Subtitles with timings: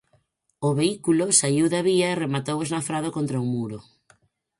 [0.67, 3.79] O vehículo saíu da vía e rematou esnafrado contra un muro.